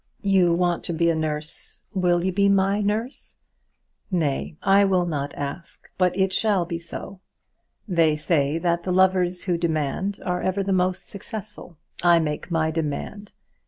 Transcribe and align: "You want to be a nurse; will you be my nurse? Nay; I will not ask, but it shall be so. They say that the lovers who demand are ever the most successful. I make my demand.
"You 0.23 0.51
want 0.55 0.83
to 0.85 0.93
be 0.93 1.11
a 1.11 1.15
nurse; 1.15 1.83
will 1.93 2.23
you 2.25 2.31
be 2.33 2.49
my 2.49 2.81
nurse? 2.81 3.37
Nay; 4.09 4.57
I 4.63 4.83
will 4.83 5.05
not 5.05 5.31
ask, 5.35 5.87
but 5.99 6.17
it 6.17 6.33
shall 6.33 6.65
be 6.65 6.79
so. 6.79 7.19
They 7.87 8.15
say 8.15 8.57
that 8.57 8.81
the 8.81 8.91
lovers 8.91 9.43
who 9.43 9.59
demand 9.59 10.19
are 10.25 10.41
ever 10.41 10.63
the 10.63 10.73
most 10.73 11.07
successful. 11.09 11.77
I 12.01 12.17
make 12.17 12.49
my 12.49 12.71
demand. 12.71 13.31